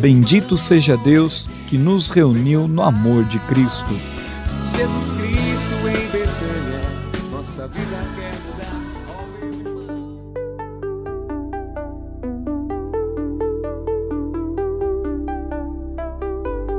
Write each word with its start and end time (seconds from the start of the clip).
Bendito 0.00 0.56
seja 0.56 0.96
Deus 0.96 1.48
que 1.66 1.76
nos 1.76 2.08
reuniu 2.08 2.68
no 2.68 2.82
amor 2.82 3.24
de 3.24 3.40
Cristo. 3.40 3.84
Jesus 4.62 5.10
Cristo 5.10 5.88
em 5.88 6.06
Betânia, 6.12 6.80
nossa 7.32 7.66
vida 7.66 7.98
quer 8.14 8.32
mudar. 8.46 8.78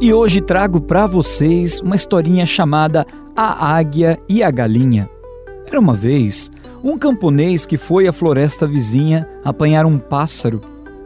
E 0.00 0.12
hoje 0.12 0.40
trago 0.40 0.80
para 0.80 1.06
vocês 1.06 1.80
uma 1.80 1.94
historinha 1.94 2.44
chamada 2.44 3.06
A 3.36 3.76
Águia 3.76 4.18
e 4.28 4.42
a 4.42 4.50
Galinha. 4.50 5.08
Era 5.68 5.78
uma 5.78 5.94
vez 5.94 6.50
um 6.82 6.98
camponês 6.98 7.64
que 7.64 7.76
foi 7.76 8.08
à 8.08 8.12
floresta 8.12 8.66
vizinha 8.66 9.24
apanhar 9.44 9.86
um 9.86 9.98
pássaro 9.98 10.60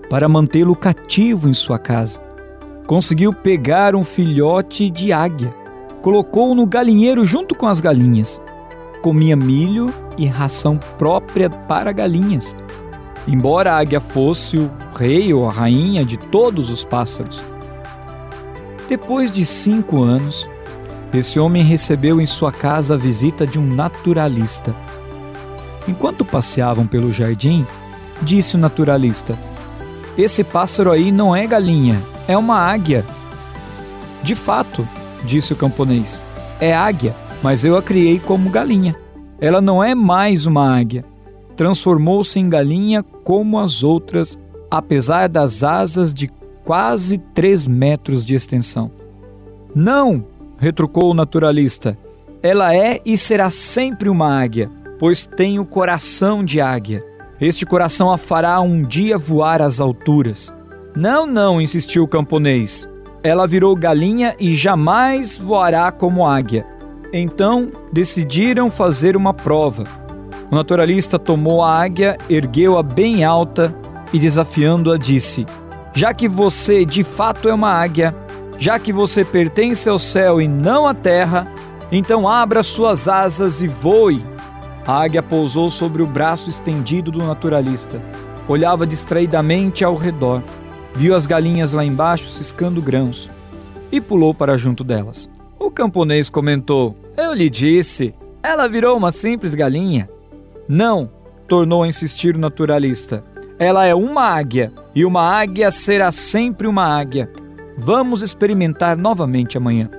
para 0.09 0.28
mantê-lo 0.28 0.75
cativo 0.75 1.48
em 1.48 1.55
sua 1.55 1.78
casa. 1.78 2.20
Conseguiu 2.87 3.33
pegar 3.33 3.95
um 3.95 4.05
filhote 4.05 4.89
de 4.89 5.12
águia, 5.12 5.55
colocou-o 6.00 6.55
no 6.55 6.67
galinheiro 6.67 7.25
junto 7.27 7.55
com 7.55 7.67
as 7.67 7.81
galinhas. 7.81 8.41
Comia 9.03 9.37
milho 9.37 9.87
e 10.17 10.27
ração 10.27 10.78
própria 10.98 11.48
para 11.48 11.92
galinhas. 11.92 12.56
Embora 13.27 13.73
a 13.73 13.78
águia 13.78 14.00
fosse 14.00 14.56
o 14.56 14.70
rei 14.97 15.33
ou 15.34 15.47
a 15.47 15.53
rainha 15.53 16.05
de 16.05 16.17
todos 16.17 16.70
os 16.70 16.83
pássaros. 16.83 17.43
Depois 18.89 19.31
de 19.31 19.45
cinco 19.45 20.03
anos, 20.03 20.48
esse 21.12 21.39
homem 21.39 21.62
recebeu 21.62 22.20
em 22.20 22.27
sua 22.27 22.50
casa 22.50 22.95
a 22.95 22.97
visita 22.97 23.47
de 23.47 23.59
um 23.59 23.67
naturalista. 23.67 24.75
Enquanto 25.87 26.25
passeavam 26.25 26.87
pelo 26.87 27.12
jardim, 27.12 27.67
disse 28.22 28.56
o 28.56 28.59
naturalista: 28.59 29.39
Esse 30.19 30.43
pássaro 30.43 30.91
aí 30.91 31.13
não 31.13 31.35
é 31.35 31.47
galinha, 31.47 32.03
é 32.27 32.37
uma 32.37 32.57
águia. 32.57 33.07
De 34.21 34.35
fato, 34.35 34.87
disse 35.25 35.53
o 35.53 35.57
camponês, 35.57 36.21
é 36.61 36.75
águia, 36.75 37.15
mas 37.41 37.65
eu 37.65 37.77
a 37.77 37.83
criei 37.83 38.19
como 38.19 38.51
galinha. 38.51 38.97
Ela 39.41 39.61
não 39.61 39.83
é 39.83 39.95
mais 39.95 40.45
uma 40.45 40.77
águia. 40.77 41.05
Transformou-se 41.55 42.37
em 42.37 42.49
galinha 42.49 43.05
como 43.23 43.61
as 43.61 43.84
outras, 43.84 44.37
apesar 44.69 45.28
das 45.28 45.62
asas 45.62 46.12
de 46.12 46.28
quase 46.65 47.19
três 47.19 47.65
metros 47.65 48.27
de 48.27 48.34
extensão. 48.34 48.91
Não, 49.73 50.25
retrucou 50.59 51.12
o 51.12 51.15
naturalista. 51.15 51.97
Ela 52.43 52.75
é 52.75 53.01
e 53.07 53.17
será 53.17 53.51
sempre 53.51 54.09
uma 54.09 54.37
águia, 54.37 54.69
pois 54.99 55.27
tem 55.27 55.61
o 55.61 55.65
coração 55.65 56.45
de 56.45 56.61
águia. 56.61 57.05
Este 57.41 57.65
coração 57.65 58.10
a 58.10 58.19
fará 58.19 58.60
um 58.60 58.82
dia 58.82 59.16
voar 59.16 59.62
às 59.62 59.81
alturas. 59.81 60.53
Não, 60.97 61.25
não, 61.25 61.60
insistiu 61.60 62.03
o 62.03 62.09
camponês. 62.09 62.88
Ela 63.22 63.47
virou 63.47 63.76
galinha 63.76 64.34
e 64.41 64.56
jamais 64.56 65.37
voará 65.37 65.93
como 65.93 66.27
águia. 66.27 66.66
Então 67.12 67.71
decidiram 67.93 68.71
fazer 68.71 69.16
uma 69.16 69.32
prova. 69.32 69.84
O 70.50 70.54
naturalista 70.54 71.19
tomou 71.19 71.62
a 71.62 71.81
águia, 71.81 72.19
ergueu-a 72.28 72.82
bem 72.82 73.22
alta 73.22 73.72
e, 74.12 74.19
desafiando-a, 74.19 74.97
disse: 74.97 75.47
já 75.94 76.12
que 76.12 76.28
você 76.28 76.84
de 76.84 77.04
fato 77.04 77.48
é 77.48 77.54
uma 77.54 77.71
águia, 77.71 78.15
já 78.59 78.78
que 78.78 78.93
você 78.93 79.25
pertence 79.25 79.88
ao 79.88 79.98
céu 79.98 80.41
e 80.41 80.48
não 80.48 80.87
à 80.87 80.94
terra, 80.94 81.47
então 81.93 82.28
abra 82.28 82.62
suas 82.62 83.06
asas 83.06 83.62
e 83.62 83.69
voe. 83.69 84.25
A 84.88 85.03
águia 85.03 85.22
pousou 85.22 85.71
sobre 85.71 86.03
o 86.03 86.06
braço 86.06 86.49
estendido 86.49 87.10
do 87.10 87.22
naturalista. 87.22 88.00
Olhava 88.49 88.87
distraidamente 88.87 89.84
ao 89.84 89.94
redor. 89.94 90.43
Viu 90.94 91.15
as 91.15 91.26
galinhas 91.26 91.75
lá 91.75 91.84
embaixo 91.84 92.31
ciscando 92.31 92.81
grãos 92.81 93.28
e 93.93 94.00
pulou 94.00 94.32
para 94.32 94.56
junto 94.56 94.82
delas. 94.82 95.28
O 95.59 95.71
camponês 95.71 96.31
comentou: 96.31 96.97
Eu 97.19 97.34
lhe 97.34 97.50
disse, 97.50 98.15
ela 98.43 98.66
virou 98.66 98.97
uma 98.97 99.12
simples 99.12 99.54
galinha. 99.54 100.09
Não, 100.66 101.10
tornou 101.47 101.82
a 101.82 101.88
insistir 101.88 102.34
o 102.34 102.38
naturalista. 102.38 103.22
Ela 103.59 103.84
é 103.84 103.94
uma 103.94 104.22
águia, 104.22 104.72
e 104.94 105.04
uma 105.04 105.21
águia 105.21 105.71
será 105.71 106.10
sempre 106.10 106.66
uma 106.66 106.87
águia. 106.87 107.31
Vamos 107.77 108.22
experimentar 108.22 108.97
novamente 108.97 109.59
amanhã. 109.59 109.91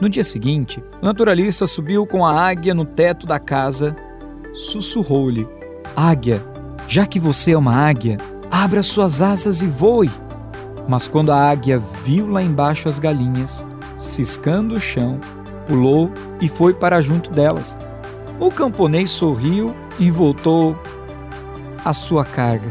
No 0.00 0.08
dia 0.08 0.24
seguinte, 0.24 0.82
o 1.02 1.04
naturalista 1.04 1.66
subiu 1.66 2.06
com 2.06 2.24
a 2.24 2.32
águia 2.32 2.72
no 2.72 2.86
teto 2.86 3.26
da 3.26 3.38
casa, 3.38 3.94
sussurrou-lhe: 4.54 5.46
Águia, 5.94 6.42
já 6.88 7.06
que 7.06 7.20
você 7.20 7.52
é 7.52 7.58
uma 7.58 7.74
águia, 7.74 8.16
abra 8.50 8.82
suas 8.82 9.20
asas 9.20 9.60
e 9.60 9.66
voe. 9.66 10.10
Mas 10.88 11.06
quando 11.06 11.32
a 11.32 11.50
águia 11.50 11.82
viu 12.04 12.28
lá 12.28 12.42
embaixo 12.42 12.88
as 12.88 12.98
galinhas, 12.98 13.64
ciscando 13.98 14.74
o 14.74 14.80
chão, 14.80 15.18
pulou 15.66 16.10
e 16.40 16.48
foi 16.48 16.72
para 16.74 17.00
junto 17.00 17.30
delas. 17.30 17.76
O 18.38 18.50
camponês 18.50 19.10
sorriu 19.10 19.74
e 19.98 20.10
voltou 20.10 20.76
à 21.84 21.92
sua 21.92 22.24
carga. 22.24 22.70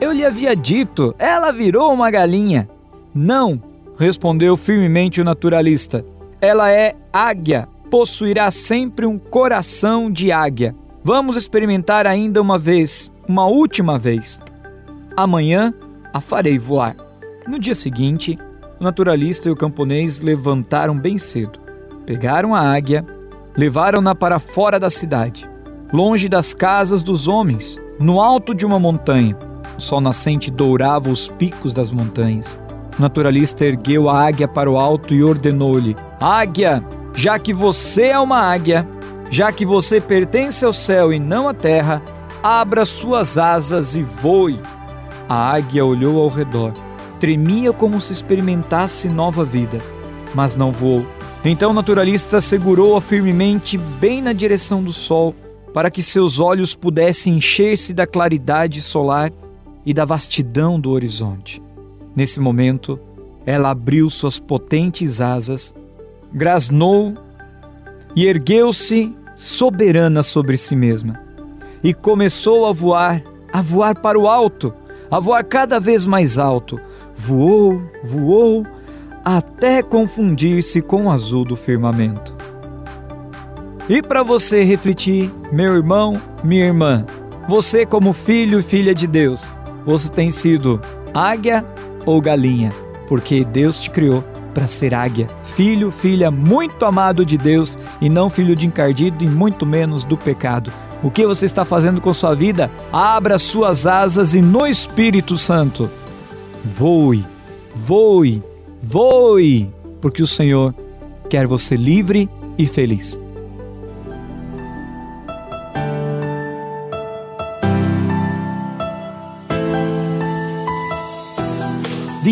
Eu 0.00 0.12
lhe 0.12 0.24
havia 0.24 0.54
dito, 0.54 1.14
ela 1.18 1.52
virou 1.52 1.92
uma 1.92 2.10
galinha. 2.10 2.68
Não, 3.14 3.60
respondeu 3.98 4.56
firmemente 4.56 5.20
o 5.20 5.24
naturalista. 5.24 6.04
Ela 6.40 6.70
é 6.70 6.94
águia, 7.12 7.68
possuirá 7.90 8.50
sempre 8.50 9.06
um 9.06 9.18
coração 9.18 10.10
de 10.10 10.30
águia. 10.30 10.74
Vamos 11.02 11.36
experimentar 11.36 12.06
ainda 12.06 12.40
uma 12.40 12.58
vez, 12.58 13.12
uma 13.28 13.46
última 13.46 13.98
vez. 13.98 14.40
Amanhã 15.16 15.72
a 16.12 16.20
farei 16.20 16.58
voar. 16.58 16.96
No 17.46 17.58
dia 17.58 17.74
seguinte, 17.74 18.38
o 18.80 18.84
naturalista 18.84 19.48
e 19.48 19.52
o 19.52 19.56
camponês 19.56 20.18
levantaram 20.20 20.96
bem 20.98 21.18
cedo. 21.18 21.58
Pegaram 22.06 22.54
a 22.54 22.60
águia, 22.60 23.04
levaram-na 23.56 24.14
para 24.14 24.38
fora 24.38 24.78
da 24.78 24.90
cidade, 24.90 25.48
longe 25.92 26.28
das 26.28 26.54
casas 26.54 27.02
dos 27.02 27.28
homens, 27.28 27.78
no 27.98 28.20
alto 28.20 28.54
de 28.54 28.64
uma 28.64 28.78
montanha 28.78 29.36
o 29.78 29.80
sol 29.80 30.00
nascente 30.00 30.50
dourava 30.50 31.08
os 31.08 31.28
picos 31.28 31.72
das 31.72 31.92
montanhas. 31.92 32.58
O 32.98 33.00
naturalista 33.00 33.64
ergueu 33.64 34.10
a 34.10 34.26
águia 34.26 34.48
para 34.48 34.68
o 34.68 34.76
alto 34.76 35.14
e 35.14 35.22
ordenou-lhe: 35.22 35.96
Águia, 36.20 36.82
já 37.14 37.38
que 37.38 37.54
você 37.54 38.08
é 38.08 38.18
uma 38.18 38.40
águia, 38.40 38.86
já 39.30 39.52
que 39.52 39.66
você 39.66 40.00
pertence 40.00 40.64
ao 40.64 40.72
céu 40.72 41.12
e 41.12 41.18
não 41.18 41.48
à 41.48 41.54
terra, 41.54 42.02
abra 42.42 42.84
suas 42.84 43.36
asas 43.36 43.94
e 43.94 44.02
voe. 44.02 44.60
A 45.28 45.54
águia 45.54 45.84
olhou 45.84 46.20
ao 46.20 46.28
redor, 46.28 46.72
tremia 47.20 47.72
como 47.72 48.00
se 48.00 48.12
experimentasse 48.12 49.08
nova 49.08 49.44
vida, 49.44 49.78
mas 50.34 50.56
não 50.56 50.72
voou. 50.72 51.06
Então 51.44 51.70
o 51.70 51.74
naturalista 51.74 52.40
segurou-a 52.40 53.00
firmemente 53.00 53.76
bem 53.76 54.22
na 54.22 54.32
direção 54.32 54.82
do 54.82 54.92
sol, 54.92 55.34
para 55.72 55.90
que 55.90 56.02
seus 56.02 56.40
olhos 56.40 56.74
pudessem 56.74 57.36
encher-se 57.36 57.92
da 57.92 58.06
claridade 58.06 58.80
solar 58.80 59.30
e 59.84 59.92
da 59.92 60.04
vastidão 60.04 60.80
do 60.80 60.90
horizonte. 60.90 61.62
Nesse 62.16 62.40
momento, 62.40 62.98
ela 63.46 63.70
abriu 63.70 64.10
suas 64.10 64.38
potentes 64.38 65.20
asas, 65.20 65.74
grasnou 66.32 67.14
e 68.16 68.26
ergueu-se 68.26 69.14
soberana 69.38 70.20
sobre 70.20 70.56
si 70.56 70.74
mesma 70.74 71.14
e 71.80 71.94
começou 71.94 72.66
a 72.66 72.72
voar, 72.72 73.22
a 73.52 73.62
voar 73.62 73.96
para 73.96 74.18
o 74.18 74.26
alto, 74.26 74.74
a 75.08 75.20
voar 75.20 75.44
cada 75.44 75.78
vez 75.78 76.04
mais 76.04 76.38
alto. 76.38 76.76
Voou, 77.16 77.80
voou, 78.02 78.66
até 79.24 79.80
confundir-se 79.80 80.82
com 80.82 81.04
o 81.04 81.10
azul 81.10 81.44
do 81.44 81.54
firmamento. 81.54 82.34
E 83.88 84.02
para 84.02 84.24
você 84.24 84.64
refletir, 84.64 85.32
meu 85.52 85.72
irmão, 85.72 86.14
minha 86.42 86.64
irmã, 86.64 87.06
você 87.48 87.86
como 87.86 88.12
filho 88.12 88.58
e 88.58 88.62
filha 88.62 88.92
de 88.92 89.06
Deus, 89.06 89.52
você 89.86 90.10
tem 90.10 90.32
sido 90.32 90.80
águia 91.14 91.64
ou 92.04 92.20
galinha? 92.20 92.70
Porque 93.06 93.44
Deus 93.44 93.78
te 93.78 93.88
criou 93.88 94.24
para 94.52 94.66
ser 94.66 94.94
águia, 94.94 95.28
filho, 95.58 95.90
filha 95.90 96.30
muito 96.30 96.84
amado 96.84 97.26
de 97.26 97.36
Deus 97.36 97.76
e 98.00 98.08
não 98.08 98.30
filho 98.30 98.54
de 98.54 98.64
encardido 98.64 99.24
e 99.24 99.28
muito 99.28 99.66
menos 99.66 100.04
do 100.04 100.16
pecado. 100.16 100.72
O 101.02 101.10
que 101.10 101.26
você 101.26 101.46
está 101.46 101.64
fazendo 101.64 102.00
com 102.00 102.14
sua 102.14 102.32
vida? 102.32 102.70
Abra 102.92 103.40
suas 103.40 103.84
asas 103.84 104.34
e 104.34 104.40
no 104.40 104.68
Espírito 104.68 105.36
Santo 105.36 105.90
voe, 106.76 107.26
voe, 107.74 108.40
voe, 108.80 109.68
porque 110.00 110.22
o 110.22 110.28
Senhor 110.28 110.72
quer 111.28 111.48
você 111.48 111.74
livre 111.74 112.30
e 112.56 112.64
feliz. 112.64 113.20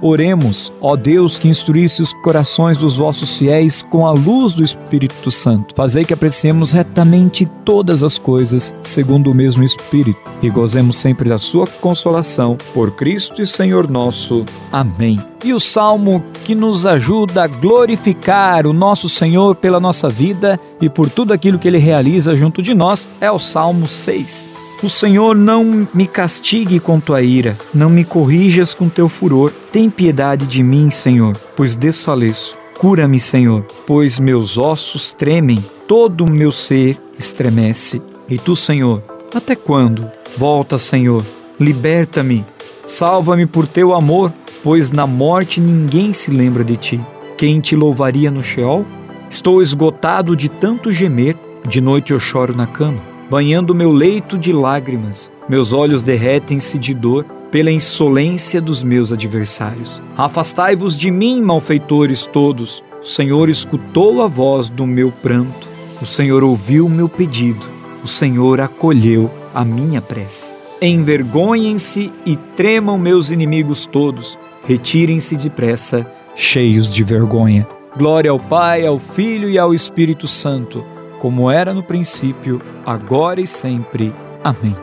Oremos, 0.00 0.72
ó 0.80 0.96
Deus, 0.96 1.38
que 1.38 1.48
instruísse 1.48 2.02
os 2.02 2.12
corações 2.12 2.78
dos 2.78 2.96
vossos 2.96 3.36
fiéis 3.36 3.82
com 3.82 4.06
a 4.06 4.12
luz 4.12 4.52
do 4.52 4.62
Espírito 4.62 5.30
Santo. 5.30 5.74
Fazei 5.74 6.04
que 6.04 6.12
apreciemos 6.12 6.72
retamente 6.72 7.46
todas 7.64 8.02
as 8.02 8.18
coisas, 8.18 8.74
segundo 8.82 9.30
o 9.30 9.34
mesmo 9.34 9.64
Espírito, 9.64 10.20
e 10.42 10.50
gozemos 10.50 10.96
sempre 10.96 11.28
da 11.28 11.38
sua 11.38 11.66
consolação. 11.66 12.56
Por 12.74 12.92
Cristo 12.92 13.40
e 13.40 13.46
Senhor 13.46 13.90
nosso. 13.90 14.44
Amém. 14.70 15.18
E 15.44 15.52
o 15.52 15.60
salmo 15.60 16.24
que 16.44 16.54
nos 16.54 16.86
ajuda 16.86 17.44
a 17.44 17.46
glorificar 17.46 18.66
o 18.66 18.72
nosso 18.72 19.08
Senhor 19.08 19.54
pela 19.54 19.78
nossa 19.78 20.08
vida 20.08 20.58
e 20.80 20.88
por 20.88 21.08
tudo 21.08 21.32
aquilo 21.32 21.58
que 21.58 21.68
ele 21.68 21.78
realiza 21.78 22.34
junto 22.34 22.60
de 22.60 22.74
nós 22.74 23.08
é 23.20 23.30
o 23.30 23.38
Salmo 23.38 23.86
6. 23.86 24.65
O 24.82 24.90
Senhor 24.90 25.34
não 25.34 25.88
me 25.94 26.06
castigue 26.06 26.78
com 26.78 27.00
tua 27.00 27.22
ira, 27.22 27.56
não 27.72 27.88
me 27.88 28.04
corrijas 28.04 28.74
com 28.74 28.90
teu 28.90 29.08
furor. 29.08 29.50
Tem 29.72 29.88
piedade 29.88 30.46
de 30.46 30.62
mim, 30.62 30.90
Senhor, 30.90 31.34
pois 31.56 31.76
desfaleço. 31.76 32.58
Cura-me, 32.78 33.18
Senhor, 33.18 33.64
pois 33.86 34.18
meus 34.18 34.58
ossos 34.58 35.14
tremem, 35.14 35.64
todo 35.88 36.26
o 36.26 36.30
meu 36.30 36.52
ser 36.52 36.98
estremece. 37.18 38.02
E 38.28 38.38
tu, 38.38 38.54
Senhor, 38.54 39.02
até 39.34 39.56
quando? 39.56 40.10
Volta, 40.36 40.78
Senhor, 40.78 41.24
liberta-me, 41.58 42.44
salva-me 42.86 43.46
por 43.46 43.66
teu 43.66 43.94
amor, 43.94 44.30
pois 44.62 44.92
na 44.92 45.06
morte 45.06 45.58
ninguém 45.58 46.12
se 46.12 46.30
lembra 46.30 46.62
de 46.62 46.76
ti. 46.76 47.00
Quem 47.38 47.60
te 47.60 47.74
louvaria 47.74 48.30
no 48.30 48.44
Sheol? 48.44 48.84
Estou 49.30 49.62
esgotado 49.62 50.36
de 50.36 50.50
tanto 50.50 50.92
gemer, 50.92 51.34
de 51.66 51.80
noite 51.80 52.12
eu 52.12 52.20
choro 52.20 52.54
na 52.54 52.66
cama 52.66 53.15
banhando 53.30 53.74
meu 53.74 53.92
leito 53.92 54.38
de 54.38 54.52
lágrimas. 54.52 55.30
Meus 55.48 55.72
olhos 55.72 56.02
derretem-se 56.02 56.78
de 56.78 56.94
dor 56.94 57.24
pela 57.50 57.70
insolência 57.70 58.60
dos 58.60 58.82
meus 58.82 59.12
adversários. 59.12 60.02
Afastai-vos 60.16 60.96
de 60.96 61.10
mim, 61.10 61.40
malfeitores 61.40 62.26
todos. 62.26 62.82
O 63.00 63.04
Senhor 63.04 63.48
escutou 63.48 64.22
a 64.22 64.26
voz 64.26 64.68
do 64.68 64.86
meu 64.86 65.10
pranto. 65.10 65.66
O 66.00 66.06
Senhor 66.06 66.42
ouviu 66.42 66.86
o 66.86 66.90
meu 66.90 67.08
pedido. 67.08 67.64
O 68.02 68.08
Senhor 68.08 68.60
acolheu 68.60 69.30
a 69.54 69.64
minha 69.64 70.02
prece. 70.02 70.52
Envergonhem-se 70.82 72.12
e 72.24 72.36
tremam 72.36 72.98
meus 72.98 73.30
inimigos 73.30 73.86
todos. 73.86 74.38
Retirem-se 74.66 75.36
depressa, 75.36 76.06
cheios 76.34 76.92
de 76.92 77.02
vergonha. 77.02 77.66
Glória 77.96 78.30
ao 78.30 78.38
Pai, 78.38 78.84
ao 78.84 78.98
Filho 78.98 79.48
e 79.48 79.58
ao 79.58 79.72
Espírito 79.72 80.28
Santo 80.28 80.84
como 81.26 81.50
era 81.50 81.74
no 81.74 81.82
princípio, 81.82 82.62
agora 82.86 83.40
e 83.40 83.48
sempre. 83.48 84.14
Amém. 84.44 84.76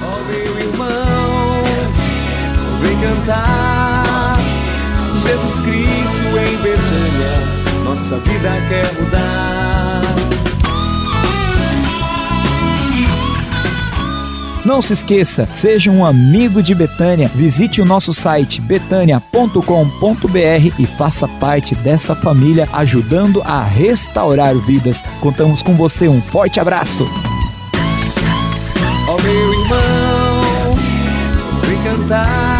Oh, 0.00 0.24
meu 0.26 0.58
irmão, 0.58 0.86
vem 2.80 2.98
cantar. 2.98 4.38
Jesus 5.16 5.60
Cristo 5.60 6.38
em 6.38 6.56
Betânia, 6.62 7.84
nossa 7.84 8.16
vida 8.20 8.48
quer 8.70 8.90
mudar. 8.98 9.27
Não 14.64 14.82
se 14.82 14.92
esqueça, 14.92 15.46
seja 15.50 15.90
um 15.90 16.04
amigo 16.04 16.62
de 16.62 16.74
Betânia. 16.74 17.30
Visite 17.34 17.80
o 17.80 17.84
nosso 17.84 18.12
site 18.12 18.60
betânia.com.br 18.60 20.74
e 20.78 20.86
faça 20.86 21.26
parte 21.26 21.74
dessa 21.74 22.14
família 22.14 22.68
ajudando 22.72 23.42
a 23.42 23.62
restaurar 23.62 24.54
vidas. 24.56 25.02
Contamos 25.20 25.62
com 25.62 25.74
você. 25.74 26.08
Um 26.08 26.20
forte 26.20 26.60
abraço. 26.60 27.08
Oh, 29.08 29.22
meu 29.22 29.52
irmão, 29.54 30.74
vem 31.64 31.82
cantar 31.82 32.57